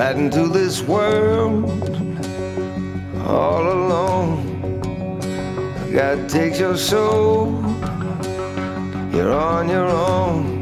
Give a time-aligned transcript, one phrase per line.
[0.00, 1.68] right into this world
[3.26, 4.40] all alone.
[5.92, 7.60] God takes your soul,
[9.12, 10.59] you're on your own.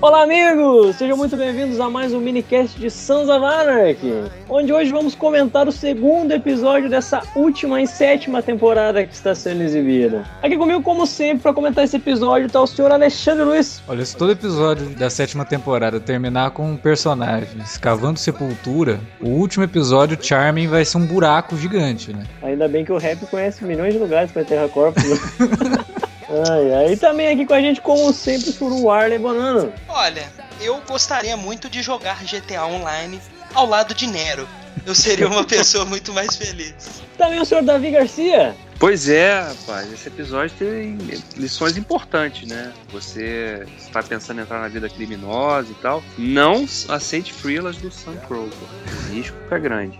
[0.00, 0.94] Olá, amigos!
[0.94, 5.66] Sejam muito bem-vindos a mais um minicast de Sons of Anarchy, onde hoje vamos comentar
[5.66, 10.24] o segundo episódio dessa última e sétima temporada que está sendo exibida.
[10.40, 13.82] Aqui comigo, como sempre, para comentar esse episódio está o senhor Alexandre Luiz.
[13.88, 19.64] Olha, se todo episódio da sétima temporada terminar com um personagem escavando sepultura, o último
[19.64, 22.22] episódio, Charming, vai ser um buraco gigante, né?
[22.40, 25.02] Ainda bem que o rap conhece milhões de lugares para enterrar corpos.
[26.30, 26.92] Ai, ai.
[26.92, 29.72] E também aqui com a gente, como sempre, por o Arley Bonano.
[29.88, 33.20] Olha, eu gostaria muito de jogar GTA Online
[33.54, 34.48] ao lado de Nero.
[34.84, 36.74] Eu seria uma pessoa muito mais feliz.
[37.16, 38.54] Também o senhor Davi Garcia.
[38.78, 40.96] Pois é, rapaz, esse episódio tem
[41.36, 42.72] lições importantes, né?
[42.92, 48.14] Você está pensando em entrar na vida criminosa e tal, não aceite freelas do Sam
[48.28, 49.98] Crow, o risco é grande.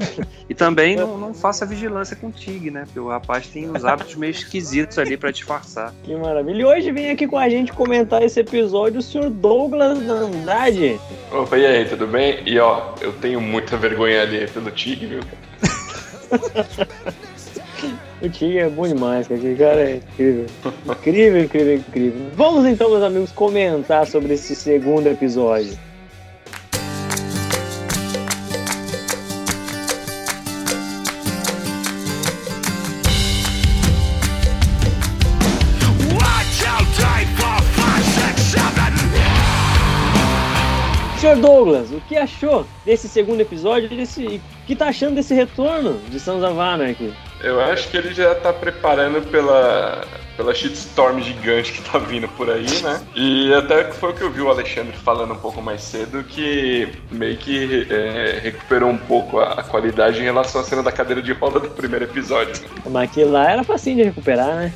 [0.48, 2.84] e também não, não, faça vigilância com o Tig, né?
[2.86, 5.92] Porque o rapaz tem uns hábitos meio esquisitos ali para disfarçar.
[6.02, 6.62] Que maravilha.
[6.62, 10.98] E hoje vem aqui com a gente comentar esse episódio o senhor Douglas Andrade.
[11.30, 12.42] Opa, e aí, tudo bem?
[12.46, 15.20] E ó, eu tenho muita vergonha ali pelo Tig, viu?
[18.22, 19.38] O Tig é bom demais, cara.
[19.38, 20.46] Aquele cara é incrível.
[20.86, 22.26] Incrível, incrível, incrível.
[22.34, 25.76] Vamos então, meus amigos, comentar sobre esse segundo episódio.
[41.24, 41.36] Sr.
[41.36, 43.88] Douglas, o que achou desse segundo episódio?
[43.88, 47.14] Desse, o que tá achando desse retorno de Sons of Anarchy?
[47.40, 50.04] Eu acho que ele já tá preparando pela,
[50.36, 53.02] pela shitstorm gigante que tá vindo por aí, né?
[53.14, 56.92] E até foi o que eu vi o Alexandre falando um pouco mais cedo, que
[57.10, 61.22] meio que é, recuperou um pouco a, a, qualidade em relação à cena da cadeira
[61.22, 62.52] de roda do primeiro episódio.
[62.60, 62.68] Né?
[62.90, 64.74] Mas aquilo lá era facinho de recuperar, né?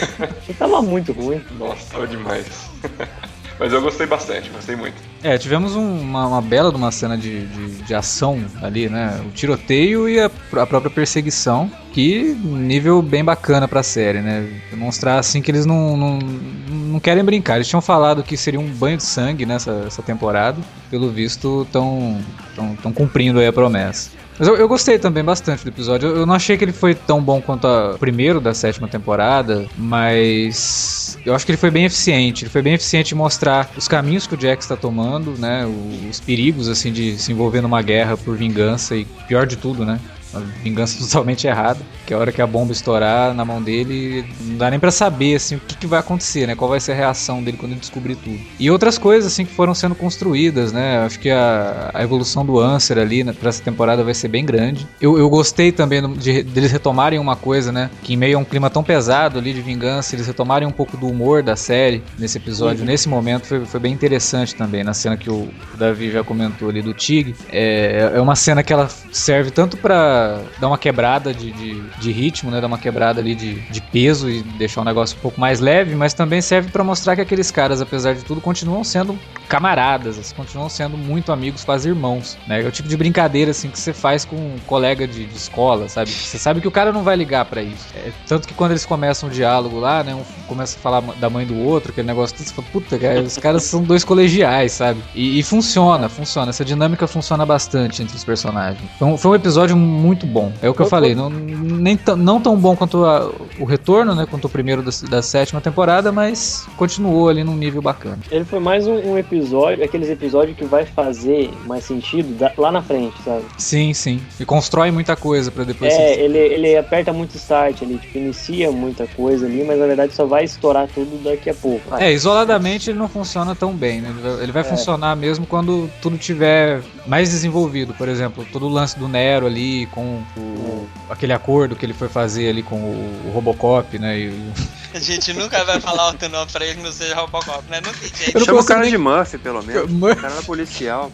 [0.58, 1.44] tava muito ruim.
[1.58, 2.70] Nossa, tava demais.
[3.58, 4.94] Mas eu gostei bastante, gostei muito.
[5.22, 9.20] É, tivemos um, uma, uma, bela de uma cena de, de, de, ação ali, né?
[9.24, 14.48] O tiroteio e a, a própria perseguição, que nível bem bacana pra série, né?
[14.70, 17.56] Demonstrar assim que eles não, não, não querem brincar.
[17.56, 20.58] Eles tinham falado que seria um banho de sangue nessa temporada.
[20.90, 24.10] Pelo visto, estão cumprindo aí a promessa.
[24.38, 26.08] Mas eu, eu, gostei também bastante do episódio.
[26.08, 29.66] Eu, eu, não achei que ele foi tão bom quanto o primeiro da sétima temporada,
[29.76, 32.44] mas eu acho que ele foi bem eficiente.
[32.44, 35.64] Ele foi bem eficiente em mostrar os caminhos que o Jack está tomando, né?
[36.10, 40.00] Os perigos, assim, de se envolver numa guerra por vingança e, pior de tudo, né?
[40.32, 44.56] Uma vingança totalmente errada, que a hora que a bomba estourar na mão dele, não
[44.56, 46.54] dá nem para saber assim o que, que, vai acontecer, né?
[46.54, 48.38] Qual vai ser a reação dele quando ele descobrir tudo.
[48.58, 50.98] E outras coisas assim que foram sendo construídas, né?
[51.04, 54.44] Acho que a, a evolução do Answer ali né, para essa temporada vai ser bem
[54.44, 54.86] grande.
[55.00, 57.90] Eu, eu gostei também de, de eles retomarem uma coisa, né?
[58.02, 60.96] Que em meio a um clima tão pesado ali de vingança, eles retomarem um pouco
[60.96, 62.86] do humor da série nesse episódio, uhum.
[62.86, 66.82] nesse momento foi, foi bem interessante também, na cena que o Davi já comentou ali
[66.82, 67.34] do Tig.
[67.50, 70.21] É, é uma cena que ela serve tanto para
[70.58, 72.60] dar uma quebrada de, de, de, ritmo, né?
[72.60, 75.94] Dar uma quebrada ali de, de peso e deixar o negócio um pouco mais leve,
[75.94, 79.18] mas também serve para mostrar que aqueles caras, apesar de tudo, continuam sendo
[79.48, 82.62] camaradas, assim, continuam sendo muito amigos, quase irmãos, né?
[82.62, 85.88] É o tipo de brincadeira, assim, que você faz com um colega de, de escola,
[85.88, 86.10] sabe?
[86.10, 87.86] Você sabe que o cara não vai ligar para isso.
[87.94, 90.14] É, tanto que quando eles começam o diálogo lá, né?
[90.14, 90.22] Um
[90.52, 93.64] começa a falar da mãe do outro, aquele negócio, você fala, puta, cara, os caras
[93.64, 95.02] são dois colegiais, sabe?
[95.14, 96.50] E, e funciona, funciona.
[96.50, 98.82] Essa dinâmica funciona bastante entre os personagens.
[98.96, 100.52] Então, foi um episódio muito muito bom.
[100.62, 104.14] É o que eu, eu falei, não, nem não tão bom quanto a, o retorno,
[104.14, 104.26] né?
[104.28, 108.18] Quanto o primeiro da, da, sétima temporada, mas continuou ali num nível bacana.
[108.30, 112.70] Ele foi mais um, um episódio, aqueles episódios que vai fazer mais sentido da, lá
[112.70, 113.44] na frente, sabe?
[113.56, 114.20] Sim, sim.
[114.38, 115.92] E constrói muita coisa para depois.
[115.92, 120.12] É, ele, ele aperta muito start ali, tipo, inicia muita coisa ali, mas na verdade
[120.12, 121.94] só vai estourar tudo daqui a pouco.
[121.96, 124.10] É, isoladamente ele não funciona tão bem, né?
[124.10, 124.64] Ele vai, ele vai é.
[124.64, 127.94] funcionar mesmo quando tudo tiver mais desenvolvido.
[127.94, 130.01] Por exemplo, todo o lance do Nero ali, com
[130.34, 134.18] com o, aquele acordo que ele foi fazer ali com o, o Robocop, né?
[134.18, 134.52] E,
[134.94, 137.80] a gente nunca vai falar outro nome pra ele que não seja Robocop, né?
[137.84, 138.44] Não tem jeito.
[138.44, 138.90] Chama o cara nem...
[138.90, 139.90] de Murphy, pelo menos.
[139.90, 140.18] Murphy.
[140.18, 141.10] O cara era policial.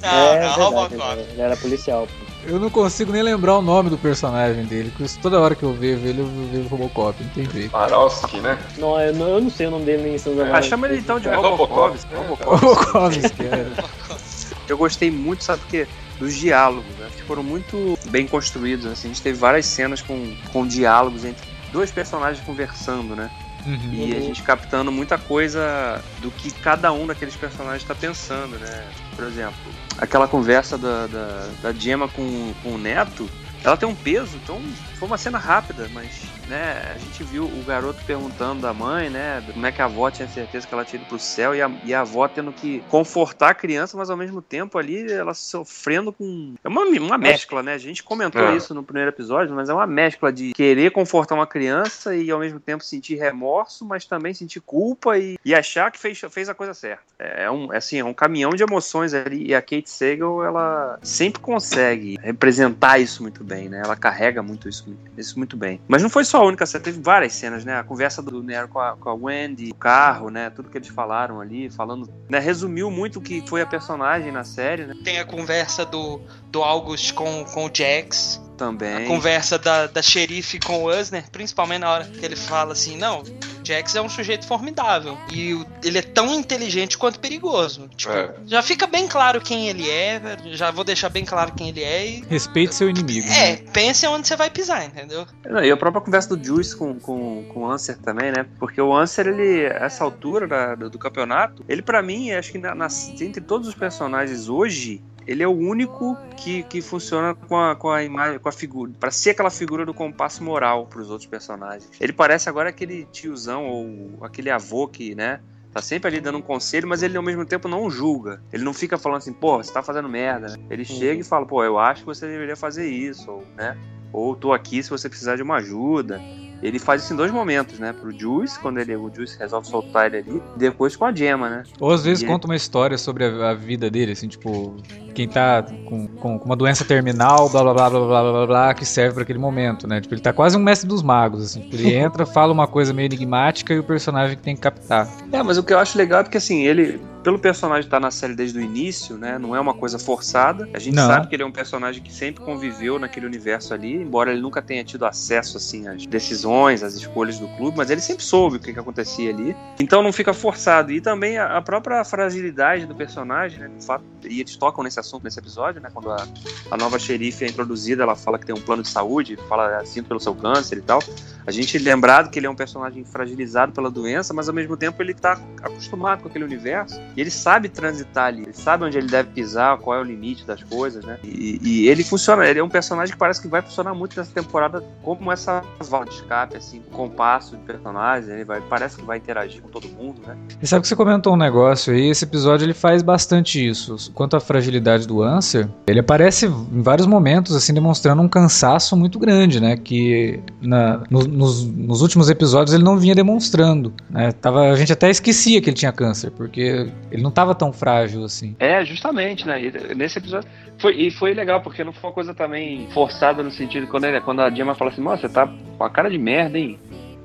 [0.00, 1.18] Não, é, não, Robocop.
[1.18, 2.06] Ele era policial.
[2.44, 5.72] Eu não consigo nem lembrar o nome do personagem dele, porque toda hora que eu
[5.72, 7.70] vejo ele, eu vejo Robocop, não tem jeito.
[7.70, 8.58] Farowski, né?
[8.78, 11.20] Não eu, não, eu não sei o nome dele nem São Ah, chama ele então
[11.20, 11.98] de é, Robocop.
[12.14, 13.16] Robocop.
[13.44, 14.12] é.
[14.68, 15.86] Eu gostei muito, sabe, porque
[16.18, 17.08] dos diálogos, né?
[17.14, 18.86] que foram muito bem construídos.
[18.86, 19.08] Assim.
[19.08, 23.30] A gente teve várias cenas com, com diálogos entre dois personagens conversando, né?
[23.66, 23.92] Uhum.
[23.92, 28.84] E a gente captando muita coisa do que cada um daqueles personagens está pensando, né?
[29.16, 33.28] Por exemplo, aquela conversa da, da, da Gemma com, com o Neto,
[33.64, 34.60] ela tem um peso, então
[35.02, 39.42] foi uma cena rápida, mas né, a gente viu o garoto perguntando da mãe, né,
[39.52, 41.68] como é que a avó tinha certeza que ela tinha ido pro céu e a,
[41.84, 46.12] e a avó tendo que confortar a criança, mas ao mesmo tempo ali ela sofrendo
[46.12, 46.54] com.
[46.62, 47.74] É uma, uma mescla, né?
[47.74, 48.56] A gente comentou É.
[48.56, 52.38] isso no primeiro episódio, mas é uma mescla de querer confortar uma criança e ao
[52.38, 56.54] mesmo tempo sentir remorso, mas também sentir culpa e, e achar que fez, fez a
[56.54, 57.02] coisa certa.
[57.18, 60.98] É um, é assim, é um caminhão de emoções ali e a Kate Sagal, ela
[61.02, 63.82] sempre consegue representar isso muito bem, né?
[63.84, 65.80] Ela carrega muito isso, isso muito bem.
[65.88, 67.78] Mas não foi só a única cena, teve várias cenas, né?
[67.78, 70.50] A conversa do Nero com a, com a Wendy, o carro, né?
[70.50, 72.38] Tudo que eles falaram ali, falando, né?
[72.38, 74.94] Resumiu muito o que foi a personagem na série, né?
[75.04, 78.40] Tem a conversa do, do August com, com o Jax.
[78.52, 79.08] A Também.
[79.08, 83.24] conversa da, da xerife com o Usner, principalmente na hora que ele fala assim: não,
[83.62, 85.16] Jax é um sujeito formidável.
[85.32, 87.88] E ele é tão inteligente quanto perigoso.
[87.96, 88.34] Tipo, É.
[88.46, 90.20] já fica bem claro quem ele é,
[90.52, 92.06] já vou deixar bem claro quem ele é.
[92.06, 93.26] E, Respeite seu inimigo.
[93.28, 93.56] é, né?
[93.72, 95.26] pense onde você vai pisar, entendeu?
[95.44, 98.46] Não, E a própria conversa do Juice com, com, com o Answer também, né?
[98.58, 102.58] Porque o Answer, ele, essa altura da- do, do campeonato, ele pra mim, acho que
[102.58, 102.88] na, na-
[103.20, 107.90] entre todos os personagens hoje, ele é o único que, que funciona com a, com
[107.90, 111.90] a imagem, com a figura, pra ser aquela figura do compasso moral pros outros personagens.
[112.00, 115.40] Ele parece agora aquele tiozão ou aquele avô que, né?
[115.72, 118.42] Tá sempre ali dando um conselho, mas ele ao mesmo tempo não julga.
[118.52, 120.48] Ele não fica falando assim, pô, você tá fazendo merda.
[120.48, 120.56] né?
[120.68, 123.76] Ele chega e fala, pô, eu acho que você deveria fazer isso, ou, né?
[124.12, 126.20] Ou tô aqui se você precisar de uma ajuda.
[126.62, 127.92] Ele faz isso em dois momentos, né?
[127.92, 131.48] Pro Juice, quando ele, o Juice resolve soltar ele ali, e depois com a Gemma,
[131.50, 131.62] né?
[131.80, 134.76] Ou às vezes E- conta uma história sobre a, a vida dele, assim, tipo,
[135.14, 138.46] quem tá com, com, com uma doença terminal, blá blá blá blá blá blá blá,
[138.46, 140.00] blá que serve pra aquele momento, né?
[140.00, 141.62] Tipo, ele tá quase um mestre dos magos, assim.
[141.62, 145.08] Tipo, ele entra, fala uma coisa meio enigmática e o personagem que tem que captar.
[145.32, 148.10] É, mas o que eu acho legal é porque, assim, ele, pelo personagem estar na
[148.10, 149.38] série desde o início, né?
[149.38, 150.68] Não é uma coisa forçada.
[150.74, 151.06] A gente Não.
[151.06, 154.60] sabe que ele é um personagem que sempre conviveu naquele universo ali, embora ele nunca
[154.60, 158.60] tenha tido acesso, assim, às decisões, às escolhas do clube, mas ele sempre soube o
[158.60, 159.56] que, que acontecia ali.
[159.80, 160.92] Então não fica forçado.
[160.92, 163.70] E também a, a própria fragilidade do personagem, né?
[163.78, 165.88] O fato, e eles tocam nesse assunto nesse episódio, né?
[165.92, 166.26] Quando a,
[166.70, 170.02] a nova xerife é introduzida, ela fala que tem um plano de saúde, fala assim
[170.02, 171.00] pelo seu câncer e tal.
[171.46, 175.02] A gente lembrado que ele é um personagem fragilizado pela doença, mas ao mesmo tempo
[175.02, 179.08] ele tá acostumado com aquele universo e ele sabe transitar ali, ele sabe onde ele
[179.08, 181.18] deve pisar, qual é o limite das coisas, né?
[181.24, 184.32] E, e ele funciona, ele é um personagem que parece que vai funcionar muito nessa
[184.32, 189.18] temporada como essa válvula de escape, assim, compasso de personagens, ele vai, parece que vai
[189.18, 190.36] interagir com todo mundo, né?
[190.60, 194.11] E sabe que você comentou um negócio aí, esse episódio ele faz bastante isso.
[194.14, 199.18] Quanto à fragilidade do Answer, ele aparece em vários momentos, assim, demonstrando um cansaço muito
[199.18, 199.76] grande, né?
[199.76, 204.32] Que na- no- nos, nos últimos episódios ele não vinha demonstrando, né?
[204.32, 208.24] Tava, a gente até esquecia que ele tinha câncer, porque ele não tava tão frágil
[208.24, 208.54] assim.
[208.58, 209.62] É, justamente, né?
[209.62, 210.48] E nesse episódio.
[210.78, 214.20] Foi, e foi legal, porque não foi uma coisa também forçada no sentido quando, ele,
[214.20, 215.48] quando a Gemma fala assim, nossa, você tá
[215.78, 216.78] com a cara de merda, hein?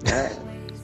[0.06, 0.32] É,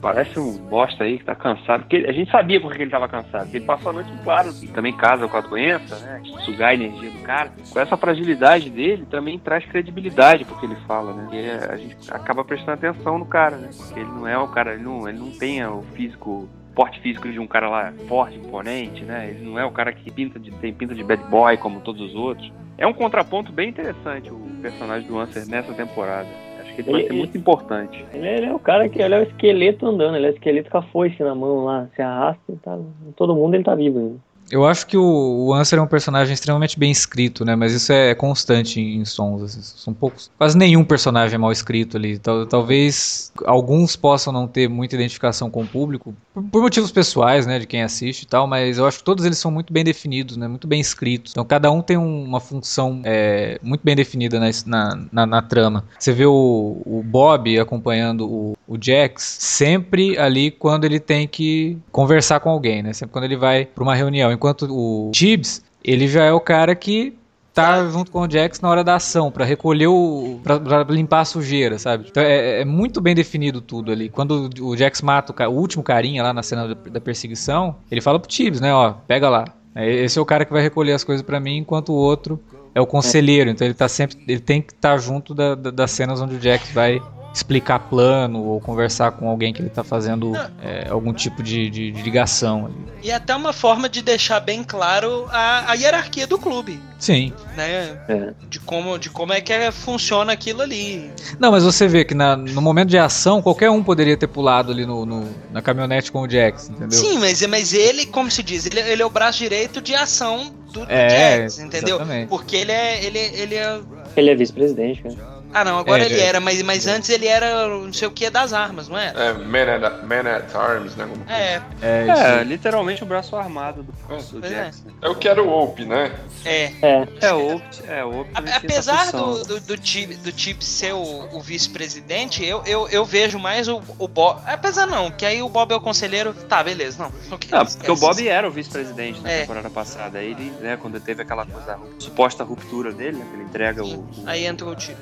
[0.04, 1.84] parece um bosta aí que tá cansado.
[1.84, 3.44] Porque a gente sabia por que ele tava cansado.
[3.44, 6.20] porque Ele passou a noite, claro, e também casa com a doença, né?
[6.44, 7.50] Sugar a energia do cara.
[7.72, 11.28] Com essa fragilidade dele, também traz credibilidade pro que ele fala, né?
[11.32, 13.70] E a gente acaba prestando atenção no cara, né?
[13.74, 17.30] Porque ele não é o cara, ele não, ele não tem o físico porte físico
[17.30, 19.30] de um cara lá forte, imponente, né?
[19.30, 22.10] Ele não é o cara que pinta de, tem pinta de bad boy como todos
[22.10, 22.52] os outros.
[22.76, 26.28] É um contraponto bem interessante o personagem do Answer nessa temporada.
[26.74, 28.04] Acho que ele vai Ele- ser muito importante.
[28.12, 30.32] Ele, é- ele é o cara que ele é o esqueleto andando, ele é o
[30.32, 32.78] esqueleto com a foice na mão lá, se arrasta e tá.
[33.16, 34.16] Todo mundo ele tá vivo ainda.
[34.50, 37.56] Eu acho que o, o Answer é um personagem extremamente bem escrito, né?
[37.56, 39.42] Mas isso é constante em, em sons.
[39.42, 40.30] assim, são poucos.
[40.36, 42.18] Quase nenhum personagem é mal escrito ali.
[42.18, 47.46] Tal- talvez alguns possam não ter muita identificação com o público, por, por motivos pessoais,
[47.46, 47.58] né?
[47.58, 50.36] De quem assiste e tal, mas eu acho que todos eles são muito bem definidos,
[50.36, 50.46] né?
[50.46, 51.32] Muito bem escritos.
[51.32, 55.42] Então cada um tem um- uma função é, muito bem definida na, na, na- na
[55.42, 55.84] trama.
[55.98, 61.78] Você vê o, o Bob acompanhando o, o Jax sempre ali quando ele tem que
[61.90, 62.92] conversar com alguém, né?
[62.92, 64.33] Sempre quando ele vai pra uma reunião.
[64.34, 67.14] Enquanto o Tibbs, ele já é o cara que
[67.52, 70.40] tá junto com o Jax na hora da ação, pra recolher o.
[70.42, 72.06] Pra, pra limpar a sujeira, sabe?
[72.10, 74.08] Então é, é muito bem definido tudo ali.
[74.08, 78.00] Quando o Jax mata o, o último carinha lá na cena da, da perseguição, ele
[78.00, 78.74] fala pro Tibbs, né?
[78.74, 79.44] Ó, pega lá.
[79.74, 82.40] É, Esse é o cara que vai recolher as coisas pra mim, enquanto o outro
[82.74, 83.50] é o conselheiro.
[83.50, 84.16] Então ele tá sempre.
[84.26, 87.00] Ele tem que estar junto da- da- das cenas onde o Jax vai
[87.34, 91.90] explicar plano ou conversar com alguém que ele tá fazendo é, algum tipo de, de-
[91.90, 92.66] de ligação.
[92.66, 92.74] ali.
[93.02, 97.32] E até uma forma de deixar bem claro a, a hierarquia do clube, Sim.
[97.56, 97.98] né?
[98.08, 98.32] É.
[98.48, 101.10] De como, de como é que é- funciona aquilo ali.
[101.40, 104.70] Não, mas você vê que na- no momento de ação, qualquer um poderia ter pulado
[104.70, 106.92] ali no, no- na caminhonete com o Jax, entendeu?
[106.98, 110.54] Sim, mas, mas ele, como se diz, ele, ele é o braço direito de ação
[110.72, 111.96] do, do É, Jax, entendeu?
[111.96, 112.28] exatamente.
[112.28, 113.80] Porque ele é, ele, ele é.
[114.16, 115.33] Ele é vice-presidente, cara.
[115.54, 116.24] Ah, não, agora É, ele é.
[116.26, 119.18] era, mas, mas antes ele era não sei o que das armas, não era?
[119.22, 121.08] É, Man at, Man at Arms, né?
[121.28, 124.70] É, É, É, literalmente o braço armado do, do Pois é.
[125.00, 126.12] É o que era o Ope, né?
[126.44, 126.64] é.
[126.82, 127.08] É.
[127.20, 132.44] É, o é, o Apesar do, do, do, Chip, do Chip ser o, o vice-presidente,
[132.44, 134.40] eu, eu, eu vejo mais o, o Bob.
[134.46, 136.34] Apesar não, que aí o Bob é o conselheiro.
[136.48, 137.12] Tá, beleza, não.
[137.30, 137.96] Não, porque o.
[137.96, 139.40] Bob era o vice-presidente na É.
[139.42, 140.18] temporada passada.
[140.18, 143.84] Aí ele, né, quando teve aquela coisa, da suposta ruptura dele, né, que ele entrega
[143.84, 144.96] o, o Aí entra o Chip.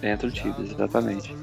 [0.00, 1.36] Dentro do Tibas, exatamente.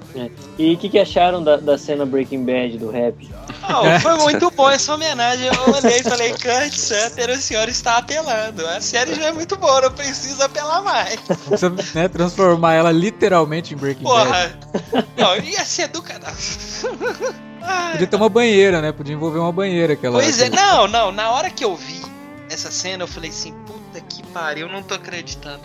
[0.57, 3.29] E o que, que acharam da, da cena Breaking Bad do rap?
[3.63, 5.47] Oh, foi muito bom essa homenagem.
[5.47, 8.65] Eu olhei e falei, Kurt Sutter, o senhor está apelando.
[8.67, 11.19] A série já é muito boa, não precisa apelar mais.
[11.45, 14.25] Precisa né, transformar ela literalmente em Breaking Bad.
[14.25, 15.05] Porra.
[15.17, 16.33] Não, ia ser do canal.
[17.91, 18.91] Podia ter uma banheira, né?
[18.91, 20.19] Podia envolver uma banheira aquela.
[20.19, 22.01] Pois é, não, não, na hora que eu vi
[22.49, 23.74] essa cena, eu falei assim, puta
[24.09, 25.59] que pariu, eu não tô acreditando.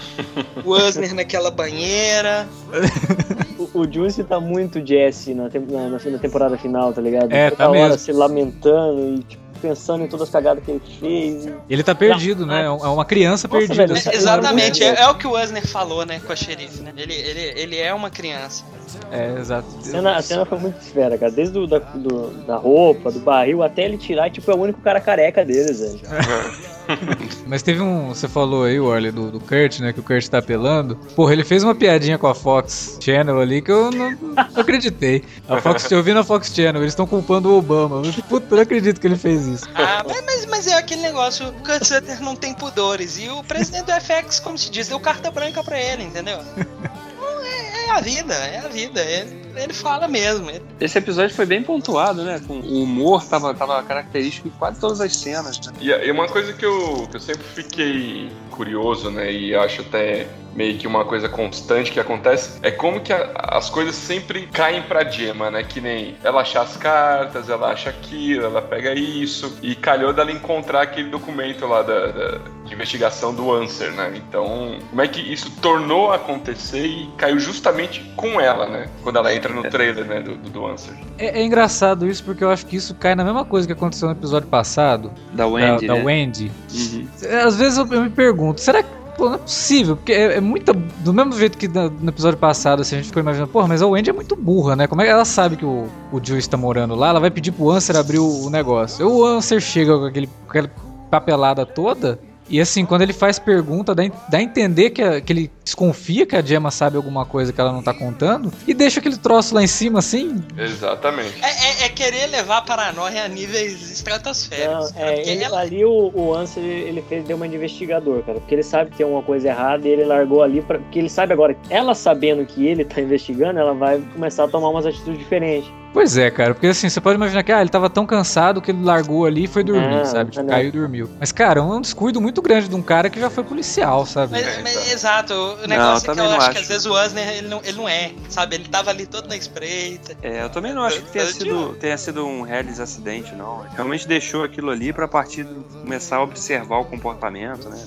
[0.64, 2.47] O Asner naquela banheira.
[3.75, 7.30] O, o Juice tá muito Jesse na, na, na, na temporada final, tá ligado?
[7.30, 7.99] É, Toda tá hora mesmo.
[7.99, 11.44] se lamentando e tipo, pensando em todas as cagadas que ele fez.
[11.44, 12.64] e- Ele tá perdido, né?
[12.64, 13.87] É um- é uma criança Nossa, perdida.
[13.94, 16.80] velho, É, exatamente, muito é, é o que o Asner falou, né, com a xerife,
[16.80, 16.90] né?
[16.97, 18.64] Ele, ele, ele é uma criança.
[19.12, 19.68] É, exato.
[19.78, 21.30] A cena, a cena foi muito esfera, cara.
[21.30, 24.59] Desde do, da, do- da roupa, do barril, até ele tirar, e, tipo, é o
[24.59, 26.00] único cara careca deles, velho.
[27.47, 28.09] Mas teve um.
[28.09, 29.92] Você falou aí, Warley, do, do Kurt, né?
[29.92, 30.97] Que o Kurt tá apelando.
[31.16, 35.25] Porra, ele fez uma piadinha com a Fox Channel ali que eu não, não acreditei.
[35.49, 38.02] A Fox, eu vi na Fox Channel, eles estão culpando o Obama.
[38.04, 39.68] Eu, Puta, não acredito que ele fez isso.
[39.75, 43.18] Ah, mas, mas, é aquele negócio, o Kurt Sutter não tem pudores.
[43.18, 46.38] E o presidente do FX, como se diz, deu carta branca pra ele, entendeu?
[47.20, 49.00] Não, é, é a vida, é a vida.
[49.00, 50.49] Ele, ele fala mesmo.
[50.50, 52.40] ele- Esse episódio foi bem pontuado, né?
[52.47, 55.59] Com o humor tava, tava característico em quase todas as cenas.
[55.66, 55.73] Né?
[55.80, 60.26] E, e uma coisa que eu, que eu sempre fiquei curioso, né, e acho até
[60.54, 64.83] meio que uma coisa constante que acontece, é como que a- as coisas sempre caem
[64.83, 69.57] pra Gemma, né, que nem ela achar as cartas, ela acha aquilo, ela pega isso,
[69.62, 72.40] e calhou dela encontrar aquele documento lá da, da-
[72.71, 77.39] de investigação do Answer, né, então como é que isso tornou a acontecer e caiu
[77.39, 80.95] justamente com ela, né, quando ela entra no trailer, né, do, do, do Answer.
[81.19, 84.09] É, é engraçado isso porque eu acho que isso cai na mesma coisa que aconteceu
[84.09, 85.11] no episódio passado.
[85.33, 86.05] Da Wendy, da, da né?
[86.07, 86.50] Wendy.
[86.73, 87.09] Uhum.
[87.45, 89.00] Às vezes eu, eu me pergunto, será que.
[89.17, 90.73] Pô, não é possível, porque é, é muita.
[90.73, 93.83] Do mesmo jeito que na- no episódio passado, assim, a gente ficou imaginando, porra, mas
[93.83, 94.87] a Wendy é muito burra, né?
[94.87, 97.09] Como é que ela sabe que o, o Juice tá morando lá?
[97.11, 99.07] Ela vai pedir pro Answer abrir o, o negócio.
[99.07, 100.71] O Answer chega com, aquele, com aquela
[101.11, 102.19] papelada toda.
[102.50, 104.02] E assim, quando ele faz pergunta, dá,
[104.38, 107.73] a entender que, a- que ele desconfia que a Gemma sabe alguma coisa que ela
[107.73, 108.53] não tá contando.
[108.67, 110.43] E deixa aquele troço lá em cima, assim.
[110.59, 111.35] Exatamente.
[111.43, 114.93] É, é- é querer levar a paranoia a níveis estratosféricos.
[114.93, 118.41] Não, é, ele, ela- ali o, o Ansel, ele fez, deu uma de investigador, cara,
[118.41, 121.09] porque ele sabe que tem uma coisa errada e ele largou ali, pra, porque ele
[121.09, 125.19] sabe agora, ela sabendo que ele tá investigando, ela vai começar a tomar umas atitudes
[125.19, 125.71] diferentes.
[125.93, 128.71] Pois é, cara, porque assim, você pode imaginar que ah, ele tava tão cansado que
[128.71, 130.31] ele largou ali e foi dormir, sabe?
[130.31, 131.11] Tipo, caiu e dormiu.
[131.19, 134.31] Mas, cara, é um descuido muito grande de um cara que já foi policial, sabe?
[134.31, 136.50] Mas, mas, exato, o negócio é que eu não acho, acho.
[136.50, 138.57] que às vezes o Asner ele não, ele não é, sabe?
[138.57, 140.17] Ele tava ali todo na espreita.
[140.23, 143.61] É, eu também não acho que tenha sido, tenha sido um reles acidente, não.
[143.75, 147.87] Realmente deixou aquilo ali pra partir de começar a observar o comportamento, né?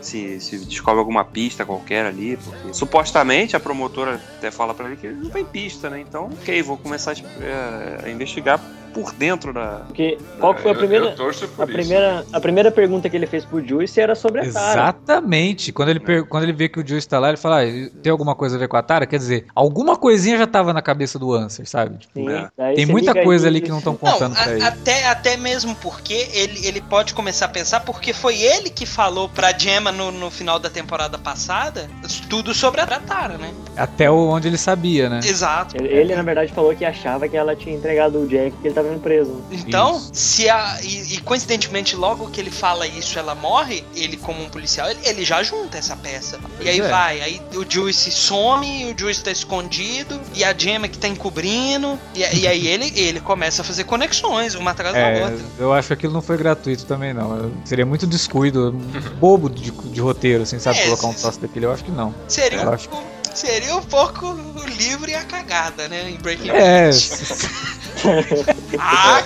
[0.00, 4.96] Se, se descobre alguma pista qualquer ali, porque supostamente a promotora até fala pra ele
[4.96, 6.00] que ele não tem pista, né?
[6.00, 8.60] Então, ok, vou começar a, é, a investigar
[8.94, 9.82] por dentro da.
[9.86, 11.74] Porque qual que foi a Eu- primeira, Eu, torço por a isso.
[11.74, 14.70] primeira, a primeira pergunta que ele fez pro Juice era sobre a Tara.
[14.72, 15.72] Exatamente.
[15.72, 18.10] Quando ele, per- quando ele vê que o Juice tá lá, ele fala: ah, tem
[18.10, 19.06] alguma coisa a ver com a Tara?
[19.06, 21.98] Quer dizer, alguma coisinha já tava na cabeça do Answer, sabe?
[21.98, 22.72] Tipo, Sim, É.
[22.74, 24.62] tem muita coisa ali que não estão Não, contando a- pra ele.
[24.64, 29.28] até, até mesmo porque ele, ele pode começar a pensar, porque foi ele que falou
[29.28, 31.88] pra Gemma no, no final da temporada passada
[32.28, 33.52] tudo sobre a Tara, né?
[33.76, 35.20] Até o- onde ele sabia, né?
[35.24, 35.76] Exato.
[35.76, 38.74] Ele, ele, na verdade, falou que achava que ela tinha entregado o Jack porque ele
[38.74, 39.42] tava preso.
[39.50, 40.10] Então, Isso.
[40.12, 40.78] se a.
[40.82, 45.00] E, e coincidentemente, logo que ele fala isso, ela morre, ele, como um policial, ele,
[45.04, 46.38] ele já junta essa peça.
[46.60, 46.88] E aí é.
[46.88, 51.98] vai, aí o Juice some, o Juice tá escondido, e a Gemma que tá encobrindo,
[52.14, 55.38] e, e aí ele, ele começa a fazer conexões, uma atrás da É, outra.
[55.58, 57.50] eu acho que aquilo não foi gratuito também, não.
[57.64, 58.72] Seria muito descuido,
[59.18, 60.78] bobo de, de roteiro, assim, sabe?
[60.78, 62.14] É, Colocar um troço daquele, eu acho que não.
[62.28, 62.88] Seria eu um, acho-
[63.34, 66.08] Seria um pouco o livro e a cagada, né?
[66.10, 66.94] Em Breaking É, Bad.
[68.78, 69.22] Ah,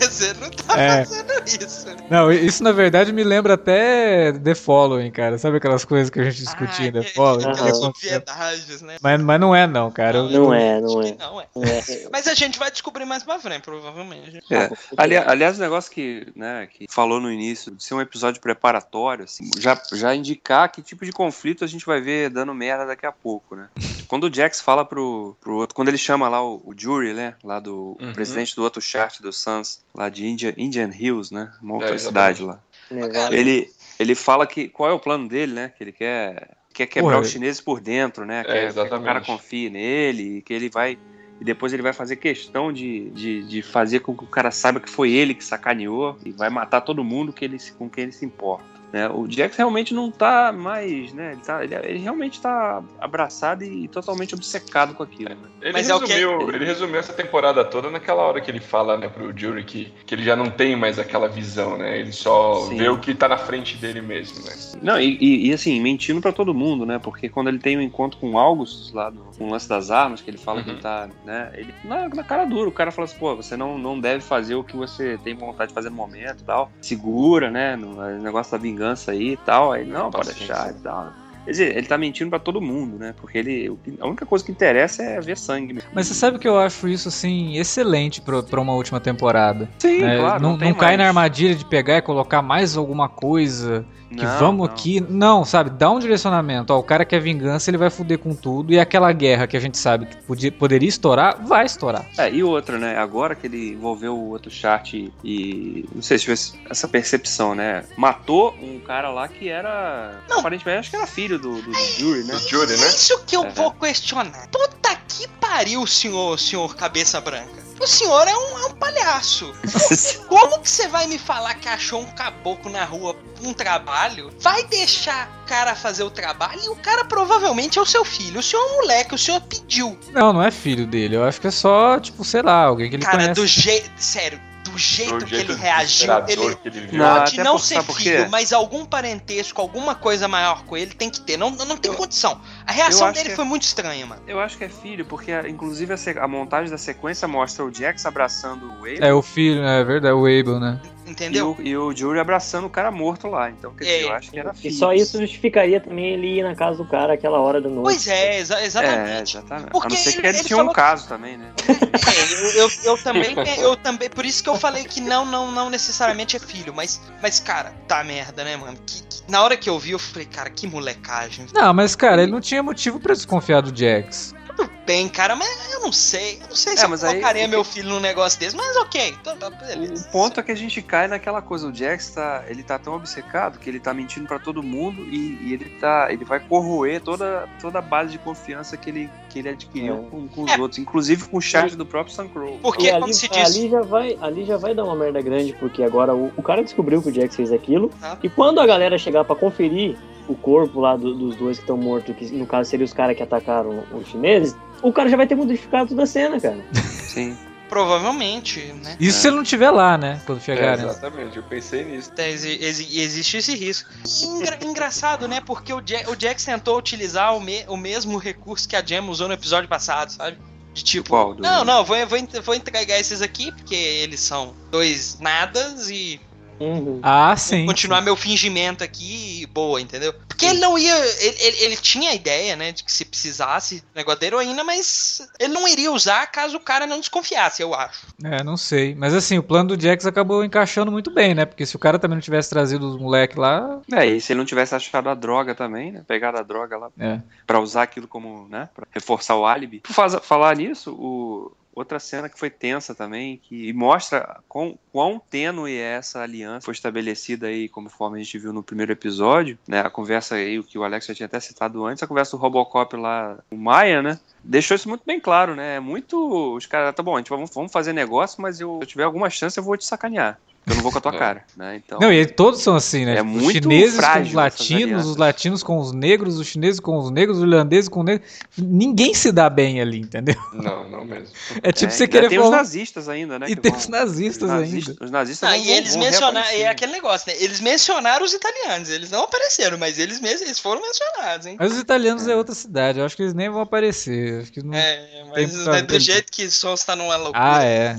[0.00, 1.04] você não tá É.
[1.04, 1.86] fazendo isso.
[2.10, 5.38] não, isso na verdade me lembra até The Following, cara.
[5.38, 7.46] Sabe aquelas coisas que a gente discutia em The Ah, Following?
[7.84, 8.96] obviedades, né?
[9.00, 10.18] Mas, mas não é não, cara.
[10.18, 11.16] Eu- Não é, não Acho é.
[11.18, 11.46] Não, é.
[11.54, 11.82] Não é.
[12.12, 14.42] Mas a gente vai descobrir mais pra frente, provavelmente.
[14.50, 14.68] É.
[14.96, 19.24] Ali- aliás, o negócio que, né, que falou no início, de ser um episódio preparatório,
[19.24, 23.06] assim, já, já indicar que tipo de conflito a gente vai ver dando merda daqui
[23.06, 23.68] a pouco, né?
[24.08, 27.34] Quando o Jax fala pro, pro outro, quando ele chama lá o, o Jury, né,
[27.42, 28.12] lá do Uhum.
[28.12, 31.98] presidente do outro chart do Suns, lá de Indian, Indian Hills, né, uma outra É,
[31.98, 32.60] cidade lá.
[32.90, 33.34] Nevada.
[33.34, 33.68] Ele,
[33.98, 37.20] ele fala que, qual é o plano dele, né, que ele quer, quer quebrar Porra,
[37.22, 40.68] os chineses por dentro, né, É, quer, quer que o cara confie nele, que ele
[40.68, 40.98] vai
[41.40, 44.80] e depois ele vai fazer questão de, de, de fazer com que o cara saiba
[44.80, 48.12] que foi ele que sacaneou e vai matar todo mundo que ele, com quem ele
[48.12, 48.64] se importa.
[48.96, 49.10] Né?
[49.10, 51.32] O Jax realmente não tá mais, né?
[51.32, 55.28] Ele, tá, ele, ele realmente tá abraçado e totalmente obcecado com aquilo.
[55.28, 55.36] né?
[55.60, 58.58] Ele, Mas é o que- resumiu, ele resumiu essa temporada toda naquela hora que ele
[58.60, 61.98] fala né, pro Jury que, que ele já não tem mais aquela visão, né?
[62.00, 62.76] Ele só Sim.
[62.78, 64.52] vê o que tá na frente dele mesmo, né?
[64.80, 66.98] Não, e, e- e, assim, mentindo pra todo mundo, né?
[66.98, 69.90] Porque quando ele tem um encontro com o Augustus lá no, com o lance das
[69.90, 70.74] armas, que ele fala que Uhum.
[70.76, 71.50] ele tá, né?
[71.54, 74.54] Ele, na, na cara dura, o cara fala assim, pô, você não, não deve fazer
[74.54, 76.72] o que você tem vontade de fazer no momento e tal.
[76.80, 77.76] Segura, né?
[77.76, 79.72] No no negócio da vingança aí e tal.
[79.72, 80.54] Aí, não, pode Paciência.
[80.54, 81.12] deixar e tal.
[81.46, 83.14] Quer dizer, ele tá mentindo pra todo mundo, né?
[83.18, 83.72] Porque ele.
[84.00, 85.72] A única coisa que interessa é ver sangue.
[85.72, 85.88] mesmo.
[85.94, 89.68] Mas você sabe que eu acho isso, assim, excelente pra, pra uma última temporada.
[89.78, 90.18] Sim, né?
[90.18, 90.42] claro.
[90.42, 90.98] não Não, não cai mais.
[90.98, 95.00] na armadilha de pegar e colocar mais alguma coisa que Não, vamos aqui.
[95.08, 95.70] Não, sabe?
[95.70, 96.72] Dá um direcionamento.
[96.72, 98.72] Ó, o cara quer vingança, ele vai fuder com tudo.
[98.72, 102.06] E aquela guerra que a gente sabe que podia, poderia estourar, vai estourar.
[102.18, 102.96] É, e outra, né?
[102.96, 107.84] Agora que ele envolveu o outro chart e- não sei se tivesse essa percepção, né?
[107.96, 110.20] Matou um cara lá que era.
[110.28, 110.38] Não.
[110.40, 112.34] Aparentemente acho que era filho do, do Jury, né?
[112.34, 112.88] O Jury, né?
[112.88, 113.50] Isso que eu É.
[113.50, 114.48] vou questionar.
[114.48, 117.64] Puta que pariu, senhor, senhor cabeça branca.
[117.80, 119.52] O senhor é um, é um palhaço.
[120.28, 124.30] Como que você vai me falar que achou um caboclo na rua um trabalho?
[124.40, 128.40] Vai deixar o cara fazer o trabalho e o cara provavelmente é o seu filho.
[128.40, 129.98] O senhor é um moleque, o senhor pediu.
[130.10, 131.16] Não, não é filho dele.
[131.16, 133.34] Eu acho que é só, tipo, sei lá, alguém que ele cara, conhece.
[133.40, 133.90] do jeito.
[133.98, 134.40] Sério,
[134.76, 136.56] do jeito O que jeito ele reagiu, ele.
[136.56, 136.98] que ele viu.
[136.98, 141.10] Não, Pode não por- ser filho, mas algum parentesco, alguma coisa maior com ele tem
[141.10, 141.36] que ter.
[141.36, 142.40] Não, não tem condição.
[142.66, 144.22] A reação dele foi muito estranha, mano.
[144.26, 148.06] Eu acho que é filho, porque inclusive a, a montagem da sequência mostra o Jax
[148.06, 150.80] abraçando o Wade É o filho, é verdade, é o Abel, né?
[151.06, 151.56] E, Entendeu?
[151.58, 153.48] o, e o Jury abraçando o cara morto lá.
[153.50, 154.04] Então, quer dizer, É.
[154.04, 154.74] eu acho que era E filho.
[154.74, 157.82] só isso justificaria também ele ir na casa do cara aquela hora da noite.
[157.84, 159.36] Pois é, exa- É, exatamente.
[159.36, 159.70] exatamente.
[159.70, 161.52] Porque a não ser que ele- ele, ele tinha um falou que- caso também, né?
[161.68, 165.50] É, eu, eu, eu também, eu também, por isso que eu falei que não, não,
[165.52, 168.76] não necessariamente é filho, mas, mas cara, tá merda, né, mano?
[168.86, 171.46] Que- que- na hora que eu vi, eu falei, cara, que molecagem.
[171.52, 174.34] Não, mas, cara, ele não tinha motivo pra desconfiar do Jax.
[174.56, 177.10] Tudo bem, cara, mas eu não sei, eu não sei É, se eu mas aí-
[177.14, 180.06] colocaria meu filho num negócio desse, mas ok, então tá, beleza.
[180.08, 182.94] O ponto é que a gente cai naquela coisa, o Jax tá, ele tá tão
[182.94, 187.00] obcecado que ele tá mentindo pra todo mundo e, e ele tá, ele vai corroer
[187.02, 190.10] toda, toda a base de confiança que ele, que ele adquiriu É.
[190.10, 190.54] com, com os É.
[190.54, 192.58] outute, inclusive com o chat do próprio Suncrow.
[192.62, 195.20] Porque, E como ali, se diz, ali já vai, ali já vai dar uma merda
[195.20, 197.90] grande, porque agora o, o cara descobriu que o Jax fez aquilo.
[198.02, 198.16] Ah.
[198.22, 201.76] E quando a galera chegar pra conferir o corpo lá do- dos dois que estão
[201.76, 205.26] mortos, que no caso seriam os caras que atacaram os chineses, o cara já vai
[205.26, 206.58] ter modificado toda a cena, cara.
[206.74, 207.36] Sim.
[207.68, 208.96] provavelmente, né?
[209.00, 210.20] Isso se ele não estiver lá, né?
[210.26, 210.84] Quando É, chegar, né?
[210.84, 212.10] exatamente, eu pensei nisso.
[212.16, 213.88] É, exi- exi- existe esse risco.
[214.22, 215.40] E engra- engraçado, né?
[215.44, 219.08] Porque o, Ja- o Jax tentou utilizar o, me- o mesmo recurso que a Jam
[219.08, 220.38] usou no episódio passado, sabe?
[220.74, 221.34] De tipo, Qual?
[221.34, 226.20] Do- não, não, vou, vou, vou entregar esses aqui, porque eles são dois nadas e
[226.58, 227.00] Uhum.
[227.02, 227.66] Ah, vou sim.
[227.66, 230.12] continuar meu fingimento aqui e boa, entendeu?
[230.26, 230.94] Porque ele não ia.
[230.96, 235.26] Ele, ele, ele tinha a ideia, né, de que se precisasse negócio da heroína, mas
[235.38, 238.06] ele não iria usar caso o cara não desconfiasse, eu acho.
[238.24, 238.94] É, não sei.
[238.94, 241.44] Mas assim, o plano do Jax acabou encaixando muito bem, né?
[241.44, 243.80] Porque se o cara também não tivesse trazido os moleques lá.
[243.92, 246.02] É, e se ele não tivesse achado a droga também, né?
[246.06, 247.20] Pegado a droga lá É.
[247.46, 248.68] pra usar aquilo como, né?
[248.74, 249.80] Pra reforçar o álibi.
[249.80, 255.20] Por faz- falar nisso, o, outra cena que foi tensa também, que mostra quão, quão
[255.20, 259.80] tênue é essa aliança foi estabelecida aí, conforme a gente viu no primeiro episódio, né?
[259.80, 262.40] A conversa aí, o que o Alex já tinha até citado antes, a conversa do
[262.40, 264.18] Robocop lá, o Maia, né?
[264.42, 265.76] Deixou isso muito bem claro, né?
[265.76, 266.54] É muito.
[266.56, 269.04] Os caras, tá bom, a gente vamos, vamos fazer negócio, mas eu, se eu tiver
[269.04, 270.40] alguma chance, eu vou te sacanear.
[270.68, 271.76] Eu não vou com a tua cara, né?
[271.76, 273.12] Então, Não, e aí todos são assim, né?
[273.12, 276.80] É Tipo, os muito chineses com os latinos, os latinos com os negros, os chineses
[276.80, 278.28] com os negros, os irlandeses com os negros.
[278.58, 280.34] Ninguém se dá bem ali, entendeu?
[280.52, 281.28] Não, não mesmo.
[281.62, 283.46] É tipo é, você querer tem os nazistas ainda, né?
[283.48, 285.04] E que tem vão- os nazistas os nazistas, ainda.
[285.04, 287.36] Os nazistas Ah, vão- e eles mencionaram, é aquele negócio, né?
[287.40, 291.56] Eles mencionaram os italianos, eles não apareceram, mas eles mesmos eles foram mencionados, hein?
[291.58, 294.42] Mas os italianos é outra cidade, eu acho que eles nem vão aparecer.
[294.42, 294.74] Acho que não...
[294.74, 295.52] É, mas
[295.86, 297.38] do, jeito que Sons tá numa loucura.
[297.58, 297.96] Ah, é.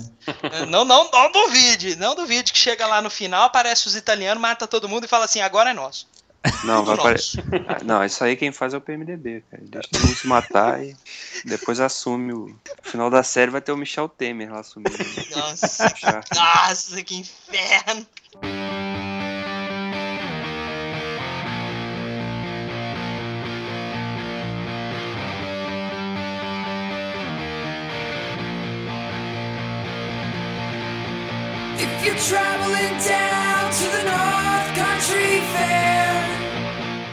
[0.67, 4.67] Não, não, não duvide, não duvide que chega lá no final, aparece os italianos, mata
[4.67, 6.08] todo mundo e fala assim, agora é nosso.
[6.63, 7.43] Não, vai aparecer.
[7.67, 9.63] Ah, Não, isso aí quem faz é o PMDB, cara.
[9.65, 10.96] Deixa todo mundo se matar e
[11.46, 12.48] depois assume o.
[12.48, 12.58] No
[12.91, 14.98] final da série vai ter o Michel Temer lá assumindo.
[15.36, 16.22] Nossa, Já.
[16.34, 18.08] nossa, que inferno.
[33.06, 33.27] Down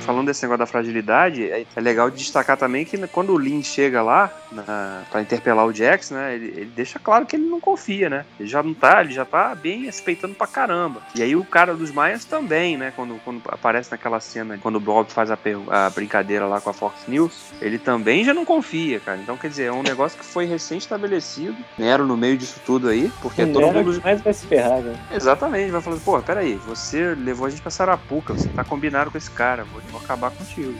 [0.04, 3.62] Falando desse negócio da fragilidade, é é legal de destacar também que quando o Lin
[3.62, 7.60] chega lá na, pra interpelar o Jax, né, ele, ele deixa claro que ele não
[7.60, 8.24] confia, né?
[8.38, 11.02] Ele já não tá, ele já tá bem respeitando pra caramba.
[11.14, 14.80] E aí o cara dos Maias também, né, quando, quando aparece naquela cena, quando o
[14.80, 15.38] Bob faz a,
[15.70, 19.18] a brincadeira lá com a Fox News, ele também já não confia, cara.
[19.18, 23.10] Então, quer dizer, é um negócio que foi recém-estabelecido, Nero no meio disso tudo aí,
[23.20, 24.00] porque O todo Nero mundo...
[24.02, 25.00] mais vai se ferrar, cara.
[25.12, 29.18] Exatamente, vai falando, pô, peraí, você levou a gente pra Sarapuca, você tá combinado com
[29.18, 30.74] esse cara, vou, vou acabar contigo.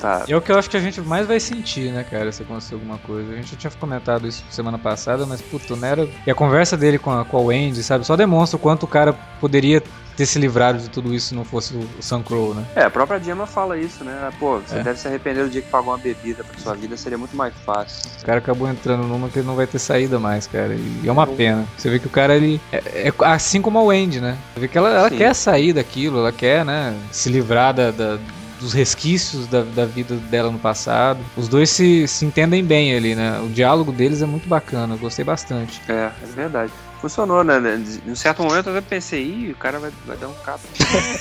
[0.00, 0.24] Tá.
[0.26, 2.42] E é o que eu acho que a gente mais vai sentir, né, cara, se
[2.42, 3.32] acontecer alguma coisa.
[3.32, 6.10] A gente já tinha comentado isso semana passada, mas, puto, o Nero.
[6.26, 8.04] E a conversa dele com a, com a Wendy, sabe?
[8.04, 9.80] Só demonstra o quanto o cara poderia
[10.16, 12.64] ter se livrado de tudo isso se não fosse o, o Sam Crow, né?
[12.74, 14.30] É, a própria Gemma fala isso, né?
[14.40, 14.82] Pô, você É.
[14.82, 17.54] deve se arrepender do dia que pagou uma bebida pra sua vida, seria muito mais
[17.64, 18.10] fácil.
[18.20, 20.74] O cara acabou entrando numa que ele não vai ter saída mais, cara.
[20.74, 21.64] E é uma pena.
[21.78, 22.60] Você vê que o cara, ele.
[22.72, 24.36] É, é assim como a Wendy, né?
[24.52, 25.16] Você vê que ela, ela Sim.
[25.16, 26.92] quer sair daquilo, ela quer, né?
[27.12, 27.90] Se livrar da.
[27.92, 28.18] da-
[28.62, 31.20] dos resquícios da, da vida dela no passado.
[31.36, 33.40] Os dois se, se entendem bem ali, né?
[33.40, 35.80] O diálogo deles é muito bacana, eu gostei bastante.
[35.88, 36.72] É, é verdade.
[37.02, 37.58] Funcionou, né?
[38.06, 40.60] Em um certo momento eu até pensei, ih, o cara vai, vai dar um capa.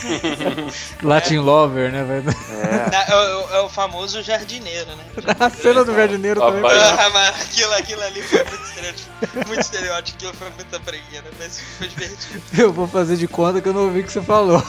[1.02, 2.04] Latin Lover, né?
[2.04, 2.18] Vai...
[2.20, 3.12] É.
[3.12, 5.04] É, o- é o famoso jardineiro, né?
[5.40, 6.62] A cena do jardineiro também.
[6.62, 11.24] Rapaz, Ah, mas aquilo, aquilo ali foi muito estereótipo, muito estereótipo, aquilo foi muita breguinha,
[11.40, 12.42] mas foi divertido.
[12.58, 14.64] Eu vou fazer de conta que eu não ouvi o que você falou.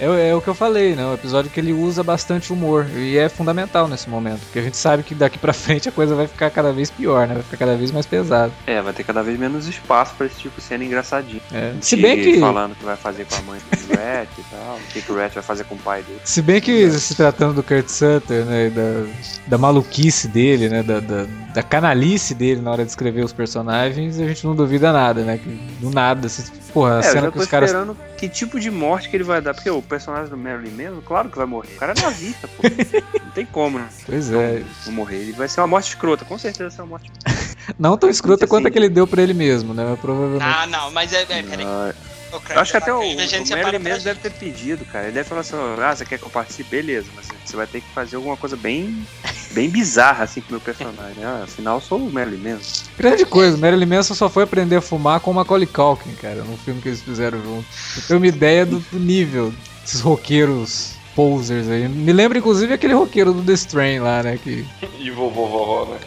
[0.00, 1.06] É, é o que eu falei, né?
[1.06, 2.86] O episódio que ele usa bastante humor.
[2.96, 4.40] E é fundamental nesse momento.
[4.40, 7.28] Porque a gente sabe que daqui pra frente a coisa vai ficar cada vez pior,
[7.28, 7.34] né?
[7.34, 8.52] Vai ficar cada vez mais pesado.
[8.66, 11.40] É, vai ter cada vez menos espaço pra esse tipo cena engraçadinho.
[11.52, 11.74] É.
[11.80, 12.40] Se bem que.
[12.40, 15.12] Falando o que vai fazer com a mãe do Rat e tal, o que, que
[15.12, 16.20] o Rat vai fazer com o pai dele.
[16.24, 19.06] Se bem que se tratando do Kurt Sutter, né, da,
[19.46, 24.18] da maluquice dele, né, da, da, da canalice dele na hora de escrever os personagens,
[24.18, 25.48] a gente não duvida nada, né, que
[25.80, 27.70] do nada, se, porra, a É, eu cena já que tô os caras...
[27.70, 29.54] esperando que tipo de morte que ele vai dar.
[29.54, 31.74] Porque o personagem do Marilyn mesmo, claro que vai morrer.
[31.74, 32.62] O cara é nazista, pô.
[33.24, 33.88] Não tem como, né?
[34.06, 35.16] Pois é, Não morrer.
[35.16, 37.10] Ele vai ser uma morte escrota, com certeza vai ser uma morte
[37.78, 38.50] não tão escrota assim.
[38.50, 40.42] quanto a que ele deu pra ele mesmo, né, mas provavelmente...
[40.42, 41.22] Ah, não, mas é.
[41.22, 41.64] é peraí.
[41.64, 41.94] Ah,
[42.32, 45.06] Eu acho que até o, o pra mesmo deve ter pedido, cara.
[45.06, 46.70] Ele deve falar assim, ah, você quer que eu participe?
[46.70, 49.06] Beleza, mas você vai ter que fazer alguma coisa bem,
[49.50, 51.22] bem bizarra, assim, com o meu personagem.
[51.22, 52.62] Ah, afinal, eu sou o Merlin mesmo.
[52.96, 56.56] Grande coisa, Marilyn Manson só foi aprender a fumar com o Macaulay Culkin, cara, no
[56.58, 57.66] filme que eles fizeram junto.
[57.94, 61.86] Pra ter uma ideia do, do nível desses roqueiros posers aí.
[61.88, 64.64] Me lembra, inclusive, aquele roqueiro do The Strain lá, né, que...
[64.98, 65.98] E vovô, vovó, né?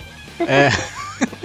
[0.48, 0.70] É...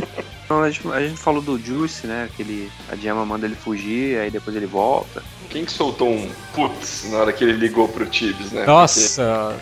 [0.50, 2.28] Então, a gente, a gente falou do Juice, né?
[2.34, 5.22] Que ele, a Gemma manda ele fugir, aí depois ele volta.
[5.48, 8.66] Quem que soltou um putz na hora que ele ligou pro Tibbs, né?
[8.66, 9.56] Nossa,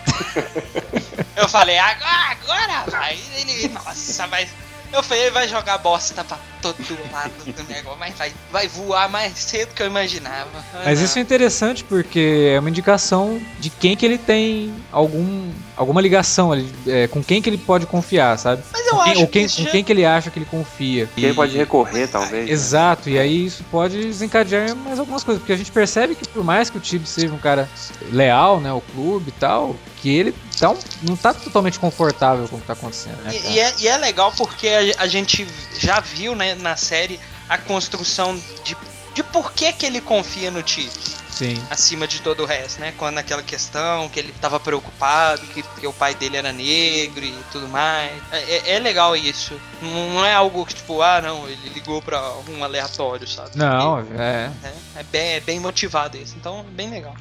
[1.37, 3.19] Eu falei, agora, agora vai.
[3.35, 4.49] Ele, nossa, mas.
[4.91, 6.75] Eu falei, ele vai jogar bosta pra todo
[7.13, 10.49] lado do negócio, mas vai, vai voar mais cedo que eu imaginava.
[10.83, 16.01] Mas isso é interessante porque é uma indicação de quem que ele tem algum, alguma
[16.01, 18.63] ligação ali, é, com quem que ele pode confiar, sabe?
[18.73, 20.39] Mas eu Com quem, acho ou quem, que com já- quem que ele acha que
[20.39, 21.07] ele confia.
[21.15, 22.47] Que ele E- pode recorrer, talvez.
[22.47, 22.51] né?
[22.51, 26.43] Exato, e aí isso pode desencadear mais algumas coisas, porque a gente percebe que por
[26.43, 27.69] mais que o Tibbs seja um cara
[28.11, 30.33] leal, né, ao clube e tal, que ele
[30.67, 33.87] um- não tá totalmente confortável com o que tá acontecendo, né, E, e é, e
[33.87, 38.75] é legal porque a, a gente já viu né, na série a construção de,
[39.13, 41.19] de por que, que ele confia no Tito.
[41.29, 41.57] Sim.
[41.69, 42.93] acima de todo o resto, né?
[42.97, 47.33] Quando aquela questão que ele tava preocupado, que, que o pai dele era negro e
[47.49, 48.11] tudo mais.
[48.29, 49.57] É, é- é legal isso.
[49.81, 53.51] Não, não é algo que, tipo, ah, não, ele ligou pra um aleatório, sabe?
[53.55, 54.51] Não, é.
[54.61, 56.35] É, é bem, é bem motivado isso.
[56.35, 57.15] Então, é bem legal.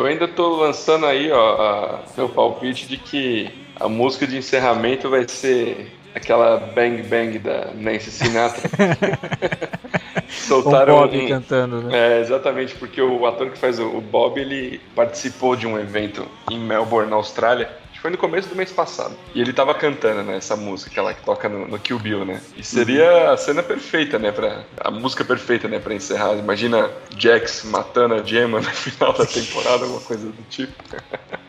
[0.00, 5.10] Eu ainda tô lançando aí, ó, a, meu palpite de que a música de encerramento
[5.10, 8.62] vai ser aquela Bang Bang da Nancy Sinatra.
[10.48, 12.16] Com o Soltaram Bob um- cantando, né?
[12.16, 16.26] É, exatamente, porque o ator que faz o, o Bob, ele participou de um evento
[16.50, 17.68] em Melbourne, na Austrália.
[18.00, 19.14] Foi no começo do mês passado.
[19.34, 22.40] E ele tava cantando, né, essa música, aquela que toca no, no Kill Bill, né?
[22.56, 26.34] E seria a cena perfeita, né, pra, a música perfeita, né, pra encerrar.
[26.34, 30.72] Imagina Jax matando a Gemma no final da temporada, alguma coisa do tipo.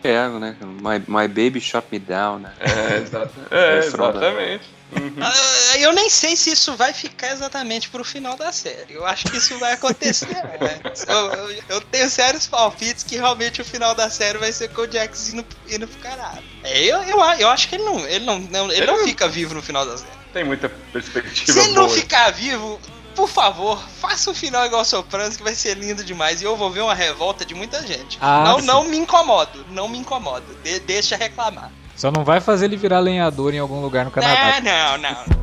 [0.03, 0.57] É, né?
[0.61, 2.53] My, my baby shot me down, né?
[2.59, 3.33] É, exato.
[3.49, 4.80] É, da- exatamente.
[5.21, 8.93] Ah, Eu nem sei se isso vai ficar exatamente pro final da série.
[8.93, 10.27] Eu acho que isso vai acontecer.
[10.27, 10.79] né?
[11.07, 14.81] eu, eu- eu tenho sérios palpites que realmente o final da série vai ser com
[14.81, 16.43] o Jax indo, indo pro caralho.
[16.63, 19.53] É, eu, eu, eu acho que ele não, ele não, não- ele não fica vivo
[19.53, 20.11] no final da série.
[20.33, 21.97] Tem muita perspectiva Se ele não boa.
[21.97, 22.79] ficar vivo,
[23.15, 26.41] por favor, faça um final igual Sopranos que vai ser lindo demais.
[26.41, 28.17] E eu vou ver uma revolta de muita gente.
[28.21, 28.65] Ah, não, sim.
[28.65, 30.45] não me incomodo, não me incomodo.
[30.63, 31.71] De- deixa reclamar.
[32.01, 34.59] Só não vai fazer ele virar lenhador em algum lugar no Canadá.
[34.59, 35.41] Não, não, não.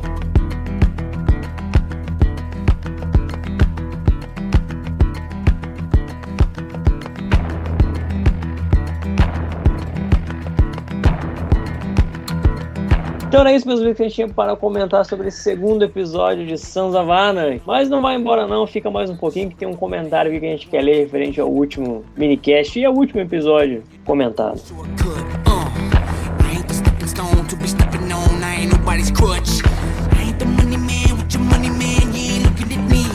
[13.25, 16.45] Então era isso, meus amigos, que a gente tinha para comentar sobre esse segundo episódio
[16.45, 17.61] de Sons of Anarchy.
[17.65, 20.45] Mas não vai embora não, fica mais um pouquinho que tem um comentário aqui que
[20.45, 24.59] a gente quer ler referente ao último minicast e ao último episódio comentado.
[28.99, 29.63] Ain't crutch.
[30.11, 32.13] I ain't the money man with your money man.
[32.13, 33.05] You ain't looking at me.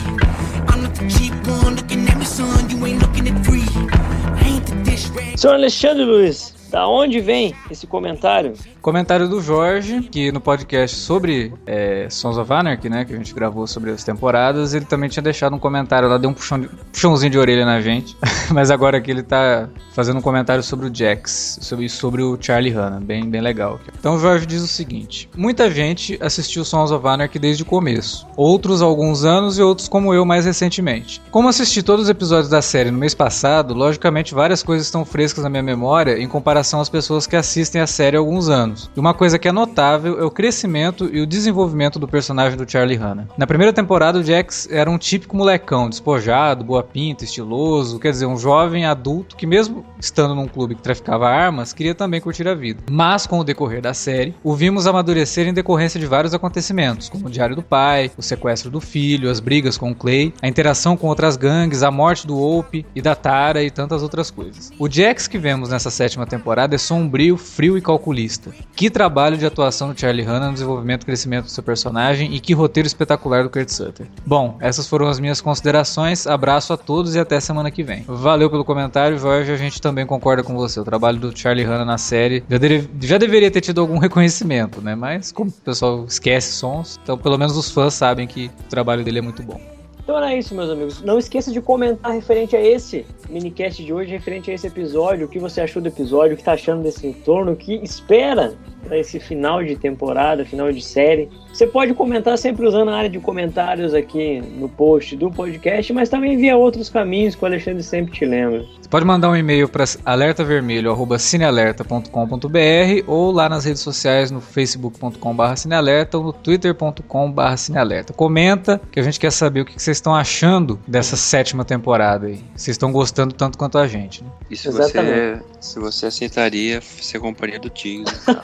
[0.68, 2.70] I'm not the cheap one looking at me, son.
[2.70, 3.66] You ain't looking at free.
[3.68, 5.38] I ain't the dish rag.
[5.44, 8.54] Alexandre Luiz, da onde vem esse comentário?
[8.82, 13.32] Comentário do Jorge, que no podcast sobre é, Sons of Anarchy, né, que a gente
[13.32, 16.68] gravou sobre as temporadas, ele também tinha deixado um comentário lá, deu um puxão de-
[16.92, 18.16] puxãozinho de orelha na gente,
[18.50, 22.72] mas agora aqui ele tá fazendo um comentário sobre o Jax, sobre, sobre o Charlie
[22.72, 23.78] Hanna, bem, bem legal.
[23.96, 28.26] Então o Jorge diz o seguinte, muita gente assistiu Sons of Anarchy desde o começo,
[28.36, 31.22] outros há alguns anos e outros como eu mais recentemente.
[31.30, 35.44] Como assisti todos os episódios da série no mês passado, logicamente várias coisas estão frescas
[35.44, 38.90] na minha memória em comparação às pessoas que assistem a série há alguns anos.
[38.96, 42.70] E uma coisa que é notável é o crescimento e o desenvolvimento do personagem do
[42.70, 43.28] Charlie Hanna.
[43.36, 48.26] Na primeira temporada, o Jax era um típico molecão, despojado, boa pinta, estiloso, quer dizer,
[48.26, 52.54] um jovem adulto que mesmo estando num clube que traficava armas, queria também curtir a
[52.54, 52.82] vida.
[52.90, 57.26] Mas com o decorrer da série, o vimos amadurecer em decorrência de vários acontecimentos, como
[57.26, 60.96] o diário do pai, o sequestro do filho, as brigas com o Clay, a interação
[60.96, 64.70] com outras gangues, a morte do Hope e da Tara e tantas outras coisas.
[64.78, 68.50] O Jax que vemos nessa sétima temporada é sombrio, frio e calculista.
[68.74, 72.40] Que trabalho de atuação do Charlie Hanna no desenvolvimento e crescimento do seu personagem e
[72.40, 74.06] que roteiro espetacular do Kurt Sutter.
[74.24, 76.26] Bom, essas foram as minhas considerações.
[76.26, 78.04] Abraço a todos e até semana que vem.
[78.06, 79.50] Valeu pelo comentário, Jorge.
[79.50, 80.78] A gente também concorda com você.
[80.78, 82.58] O trabalho do Charlie Hanna na série já,
[83.00, 84.94] já deveria ter tido algum reconhecimento, né?
[84.94, 89.04] Mas como o pessoal esquece sons, então pelo menos os fãs sabem que o trabalho
[89.04, 89.73] dele é muito bom.
[90.04, 91.00] Então era isso, meus amigos.
[91.00, 95.28] Não esqueça de comentar referente a esse minicast de hoje, referente a esse episódio, o
[95.28, 98.98] que você achou do episódio, o que tá achando desse entorno, o que espera para
[98.98, 101.30] esse final de temporada, final de série.
[101.54, 106.08] Você pode comentar sempre usando a área de comentários aqui no post do podcast, mas
[106.08, 108.66] também via outros caminhos que o Alexandre sempre te lembra.
[108.82, 116.18] Você pode mandar um e-mail para alertavermelho@cinealerta.com.br ou lá nas redes sociais no facebook.com.br cinealerta
[116.18, 118.12] ou no twitter.com.br cinealerta.
[118.12, 122.42] Comenta que a gente quer saber o que vocês estão achando dessa sétima temporada aí.
[122.56, 124.30] Vocês estão gostando tanto quanto a gente, né?
[124.50, 125.44] E se Exatamente.
[125.60, 128.12] você, se você aceitaria ser companhia do Tigre?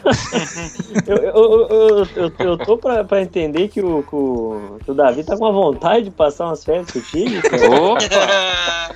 [1.07, 4.95] Eu, eu, eu, eu, eu, eu tô pra, pra entender que o, o, que o
[4.95, 7.71] Davi tá com uma vontade de passar umas férias contigo, cara.
[7.71, 8.95] Opa!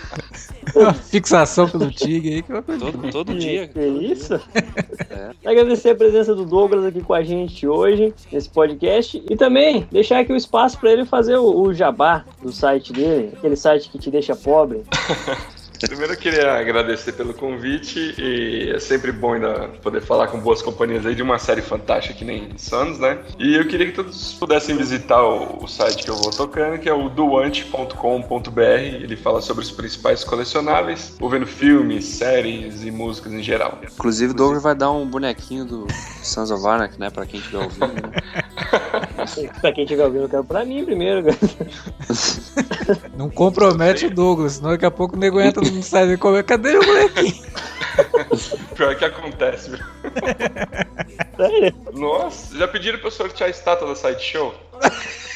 [0.74, 2.84] Uma fixação pelo Tig aí que é uma coisa.
[2.84, 3.68] todo, todo dia.
[3.68, 4.40] Que isso?
[5.44, 9.22] Agradecer a presença do Douglas aqui com a gente hoje, nesse podcast.
[9.28, 13.32] E também deixar aqui o espaço para ele fazer o, o jabá do site dele,
[13.36, 14.82] aquele site que te deixa pobre.
[15.86, 20.62] Primeiro eu queria agradecer pelo convite e é sempre bom ainda poder falar com boas
[20.62, 23.18] companhias aí de uma série fantástica que nem Suns, né?
[23.38, 26.88] E eu queria que todos pudessem visitar o, o site que eu vou tocando, que
[26.88, 28.60] é o duante.com.br.
[28.60, 33.78] Ele fala sobre os principais colecionáveis, envolvendo filmes, séries e músicas em geral.
[33.82, 35.86] Inclusive, o Douglas vai dar um bonequinho do
[36.22, 37.10] Sons of Anarchy, né?
[37.10, 37.94] Pra quem estiver ouvindo.
[37.94, 38.12] Né?
[39.60, 41.24] pra quem estiver ouvindo, eu quero pra mim primeiro.
[41.24, 41.38] cara.
[43.16, 46.42] Não compromete o Douglas, senão daqui a pouco o nego entra no site e come.
[46.42, 47.44] Cadê o molequinho?
[48.74, 49.78] Pior que acontece, viu?
[51.36, 51.74] Sério?
[51.92, 54.54] Nossa, já pediram pra eu sortear a estátua da Sideshow?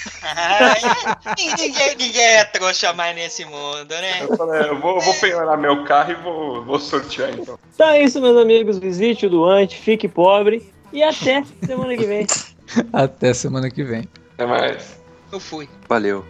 [1.38, 4.22] Ninguém, ninguém é trouxa mais nesse mundo, né?
[4.22, 7.58] Eu falei, eu vou, vou penhorar meu carro e vou, vou sortear então.
[7.74, 8.78] Então é isso, meus amigos.
[8.78, 12.26] Visite o doante, fique pobre e até semana que vem.
[12.92, 14.06] Até semana que vem.
[14.34, 15.00] Até mais.
[15.32, 15.66] Eu fui.
[15.88, 16.22] Valeu.